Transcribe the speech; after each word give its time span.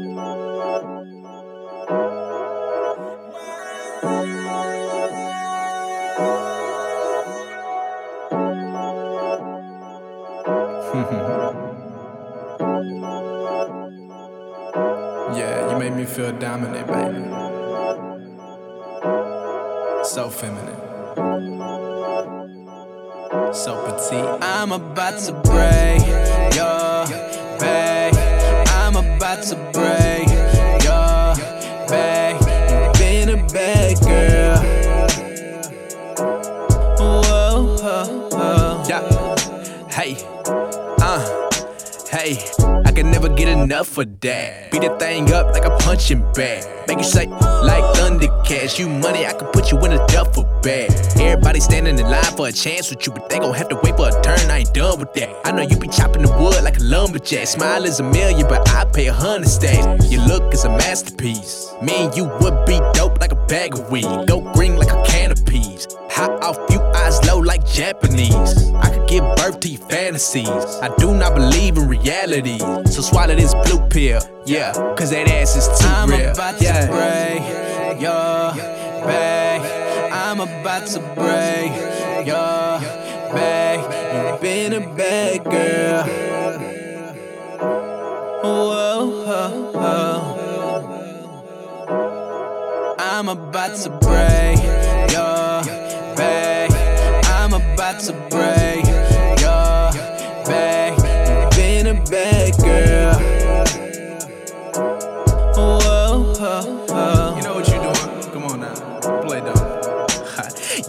yeah, 15.34 15.70
you 15.70 15.78
made 15.78 15.94
me 15.94 16.04
feel 16.04 16.32
dominant, 16.32 16.86
baby. 16.86 17.20
So 20.04 20.28
feminine. 20.30 20.80
So 23.52 23.76
petite. 23.84 24.42
I'm 24.42 24.72
about 24.72 25.18
to 25.20 25.32
break 25.32 26.06
your 26.56 27.19
Hey. 39.92 40.16
Uh. 40.46 41.48
Hey, 42.10 42.44
I 42.84 42.90
can 42.90 43.10
never 43.12 43.28
get 43.28 43.46
enough 43.46 43.96
of 43.96 44.18
that. 44.20 44.72
Beat 44.72 44.82
that 44.82 44.98
thing 44.98 45.32
up 45.32 45.52
like 45.52 45.64
a 45.64 45.70
punching 45.78 46.20
bag. 46.32 46.64
Make 46.88 46.98
you 46.98 47.04
say, 47.04 47.26
like 47.26 47.84
Thundercats. 47.94 48.80
You 48.80 48.88
money, 48.88 49.26
I 49.26 49.32
can 49.32 49.46
put 49.52 49.70
you 49.70 49.78
in 49.84 49.92
a 49.92 50.06
duffel 50.08 50.42
bag. 50.60 50.90
Everybody 51.20 51.60
standing 51.60 51.96
in 51.96 52.04
line 52.04 52.36
for 52.36 52.48
a 52.48 52.52
chance 52.52 52.90
with 52.90 53.06
you, 53.06 53.12
but 53.12 53.30
they 53.30 53.38
gon' 53.38 53.54
have 53.54 53.68
to 53.68 53.76
wait 53.84 53.96
for 53.96 54.08
a 54.08 54.22
turn. 54.22 54.50
I 54.50 54.58
ain't 54.58 54.74
done 54.74 54.98
with 54.98 55.12
that. 55.14 55.46
I 55.46 55.52
know 55.52 55.62
you 55.62 55.76
be 55.76 55.86
chopping 55.86 56.22
the 56.22 56.32
wood 56.36 56.64
like 56.64 56.78
a 56.78 56.82
lumberjack. 56.82 57.46
Smile 57.46 57.84
is 57.84 58.00
a 58.00 58.02
million, 58.02 58.48
but 58.48 58.68
I 58.70 58.86
pay 58.86 59.06
a 59.06 59.12
hundred 59.12 59.48
stacks. 59.48 60.10
Your 60.10 60.26
look 60.26 60.52
is 60.52 60.64
a 60.64 60.68
masterpiece. 60.68 61.72
Me 61.80 62.06
and 62.06 62.16
you 62.16 62.24
would 62.40 62.66
be 62.66 62.80
dope 62.92 63.20
like 63.20 63.30
a 63.30 63.46
bag 63.46 63.74
of 63.74 63.88
weed. 63.88 64.26
Go 64.26 64.40
green 64.52 64.74
like 64.76 64.90
a 64.90 65.00
can 65.04 65.30
of 65.30 65.46
peas. 65.46 65.86
Japanese. 67.80 68.70
I 68.74 68.90
could 68.92 69.08
give 69.08 69.24
birth 69.36 69.60
to 69.60 69.68
your 69.70 69.80
fantasies. 69.88 70.46
I 70.82 70.94
do 70.98 71.14
not 71.14 71.34
believe 71.34 71.78
in 71.78 71.88
reality. 71.88 72.58
So 72.84 73.00
swallow 73.00 73.34
this 73.34 73.54
blue 73.64 73.80
pill, 73.88 74.20
yeah, 74.44 74.74
cause 74.98 75.08
that 75.12 75.26
ass 75.28 75.56
is 75.56 75.66
too 75.66 75.86
I'm 75.86 76.10
real. 76.10 76.30
about 76.30 76.60
yeah. 76.60 76.84
to 76.84 76.92
break 76.92 78.02
your 78.02 78.52
back. 79.06 79.62
I'm 80.12 80.40
about 80.40 80.88
to 80.88 81.00
break 81.16 81.72
your 82.26 82.80
back. 83.32 83.78
You've 84.14 84.40
been 84.42 84.74
a 84.74 84.80
bad 84.94 85.44
girl. 85.44 86.04
Whoa. 88.42 88.90
I'm 92.98 93.28
about 93.30 93.76
to 93.76 93.90
break 93.90 94.29
to 98.00 98.12
break 98.30 98.49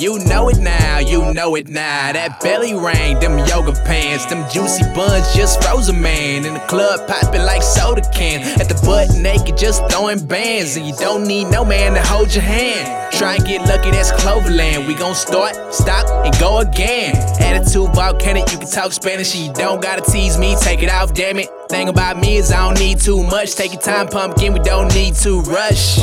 You 0.00 0.18
know 0.20 0.48
it 0.48 0.56
now, 0.56 0.98
you 0.98 1.30
know 1.34 1.56
it 1.56 1.68
now. 1.68 2.12
That 2.14 2.40
belly 2.40 2.72
ring, 2.72 3.20
them 3.20 3.36
yoga 3.40 3.72
pants, 3.84 4.24
them 4.24 4.48
juicy 4.50 4.82
buns 4.94 5.34
just 5.34 5.62
froze 5.62 5.90
a 5.90 5.92
man. 5.92 6.46
In 6.46 6.54
the 6.54 6.60
club 6.60 7.06
popping 7.06 7.42
like 7.42 7.62
soda 7.62 8.00
cans. 8.10 8.58
At 8.58 8.70
the 8.70 8.80
butt 8.86 9.14
naked, 9.18 9.58
just 9.58 9.86
throwing 9.90 10.26
bands. 10.26 10.76
And 10.76 10.86
you 10.86 10.94
don't 10.96 11.26
need 11.26 11.50
no 11.50 11.66
man 11.66 11.92
to 11.92 12.00
hold 12.00 12.34
your 12.34 12.42
hand. 12.42 13.12
Try 13.12 13.34
and 13.34 13.44
get 13.44 13.68
lucky, 13.68 13.90
that's 13.90 14.10
Cloverland. 14.12 14.86
We 14.88 14.94
gon' 14.94 15.14
start, 15.14 15.54
stop, 15.70 16.08
and 16.24 16.34
go 16.40 16.60
again. 16.60 17.14
Attitude 17.38 17.94
volcanic, 17.94 18.50
you 18.52 18.56
can 18.56 18.70
talk 18.70 18.92
Spanish, 18.92 19.34
and 19.34 19.48
you 19.48 19.52
don't 19.52 19.82
gotta 19.82 20.10
tease 20.10 20.38
me. 20.38 20.56
Take 20.62 20.82
it 20.82 20.88
off, 20.88 21.12
damn 21.12 21.38
it. 21.38 21.50
Thing 21.68 21.90
about 21.90 22.16
me 22.16 22.38
is 22.38 22.50
I 22.50 22.66
don't 22.66 22.80
need 22.80 23.00
too 23.00 23.22
much. 23.24 23.54
Take 23.54 23.74
your 23.74 23.82
time, 23.82 24.08
pumpkin, 24.08 24.54
we 24.54 24.60
don't 24.60 24.94
need 24.94 25.14
to 25.16 25.42
rush. 25.42 25.98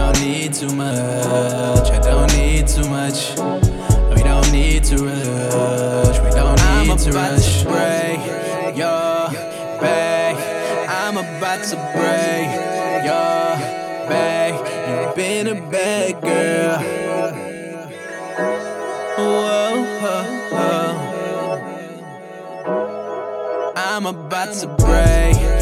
I 0.00 0.12
don't 0.12 0.22
need 0.24 0.54
too 0.54 0.74
much. 0.74 1.90
I 1.90 1.98
don't 2.00 2.32
need 2.34 2.66
too 2.66 2.88
much. 2.88 3.36
We 4.16 4.22
don't 4.22 4.50
need 4.50 4.82
to 4.84 4.96
rush. 4.96 6.18
We 6.20 6.30
don't 6.30 6.56
need 6.56 6.90
I'm 6.90 6.96
to 6.96 7.10
about 7.10 7.32
rush. 7.32 7.62
to 7.62 7.68
break 7.68 8.20
your 8.78 9.30
back. 9.78 10.36
I'm 10.88 11.18
about 11.18 11.64
to 11.64 11.76
break 11.94 12.48
your 13.04 13.58
back. 14.08 14.54
You've 14.88 15.14
been 15.14 15.46
a 15.48 15.54
bad 15.70 16.20
girl. 16.22 16.78
Whoa, 19.18 19.84
whoa, 20.00 20.24
whoa. 20.50 20.94
I'm 23.76 24.06
about 24.06 24.54
to 24.54 24.66
break 24.66 25.59